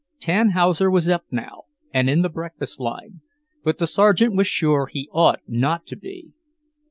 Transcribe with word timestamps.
Tannhauser 0.19 0.89
was 0.89 1.07
up 1.07 1.25
now, 1.29 1.65
and 1.93 2.09
in 2.09 2.23
the 2.23 2.29
breakfast 2.29 2.79
line, 2.79 3.21
but 3.63 3.77
the 3.77 3.85
sergeant 3.85 4.35
was 4.35 4.47
sure 4.47 4.87
he 4.87 5.07
ought 5.13 5.41
not 5.47 5.85
to 5.85 5.95
be. 5.95 6.31